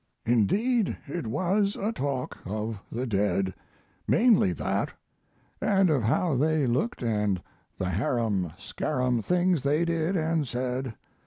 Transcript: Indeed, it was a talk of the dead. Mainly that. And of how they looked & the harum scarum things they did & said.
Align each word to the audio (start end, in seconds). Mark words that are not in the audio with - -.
Indeed, 0.25 0.97
it 1.07 1.27
was 1.27 1.75
a 1.75 1.91
talk 1.91 2.39
of 2.43 2.81
the 2.91 3.05
dead. 3.05 3.53
Mainly 4.07 4.51
that. 4.53 4.91
And 5.61 5.91
of 5.91 6.01
how 6.01 6.33
they 6.33 6.65
looked 6.65 7.01
& 7.01 7.01
the 7.01 7.39
harum 7.91 8.51
scarum 8.57 9.21
things 9.21 9.61
they 9.61 9.85
did 9.85 10.15
& 10.45 10.45
said. 10.47 10.95